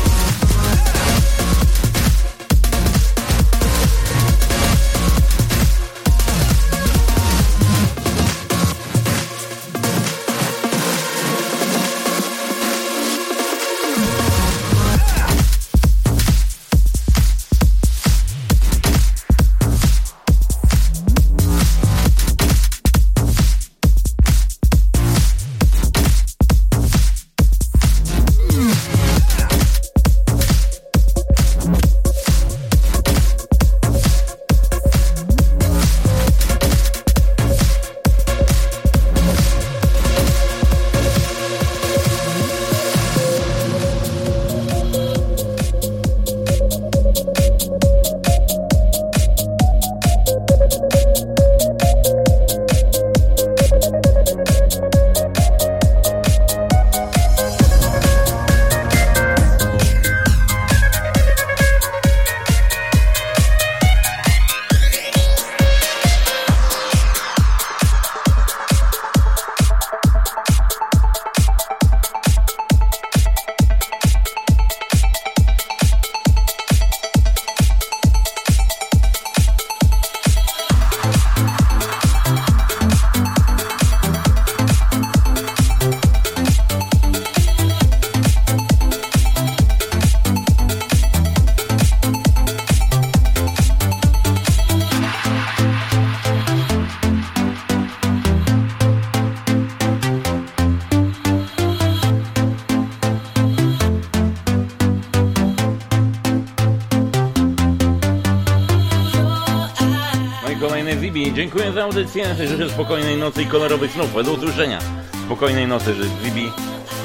nocy 113.29 113.41
i 113.41 113.45
kolorowych 113.45 113.91
snów. 113.91 114.25
Do 114.25 114.33
usłyszenia. 114.33 114.79
Spokojnej 115.25 115.67
nocy, 115.67 115.95
że 115.95 116.03
Zibi. 116.03 116.51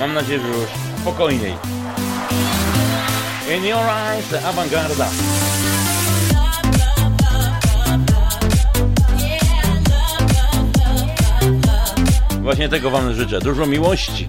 Mam 0.01 0.15
nadzieję, 0.15 0.41
że 0.41 0.49
już 0.49 0.69
spokojniej. 1.01 1.55
In 3.57 3.65
your 3.65 3.81
eyes, 3.81 4.45
awangarda. 4.45 5.09
Właśnie 12.43 12.69
tego 12.69 12.91
Wam 12.91 13.15
życzę. 13.15 13.41
Dużo 13.41 13.67
miłości. 13.67 14.27